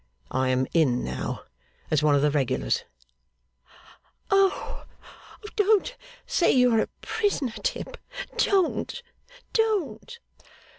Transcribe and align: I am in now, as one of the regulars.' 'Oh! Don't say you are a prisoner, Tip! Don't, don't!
I 0.31 0.47
am 0.49 0.65
in 0.73 1.03
now, 1.03 1.41
as 1.91 2.01
one 2.01 2.15
of 2.15 2.23
the 2.23 2.31
regulars.' 2.31 2.85
'Oh! 4.31 4.85
Don't 5.55 5.95
say 6.25 6.51
you 6.51 6.73
are 6.73 6.79
a 6.81 6.87
prisoner, 7.01 7.53
Tip! 7.61 7.97
Don't, 8.35 9.03
don't! 9.53 10.17